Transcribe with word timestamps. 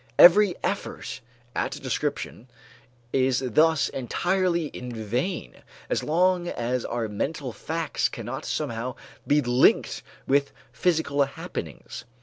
Every 0.17 0.55
effort 0.63 1.21
at 1.55 1.73
description 1.79 2.47
is 3.13 3.37
thus 3.37 3.87
entirely 3.89 4.65
in 4.69 4.91
vain 4.91 5.57
as 5.91 6.01
long 6.01 6.47
as 6.47 6.83
our 6.85 7.07
mental 7.07 7.53
facts 7.53 8.09
cannot 8.09 8.43
somehow 8.43 8.95
be 9.27 9.43
linked 9.43 10.01
with 10.25 10.53
physical 10.73 11.23
happenings. 11.25 12.05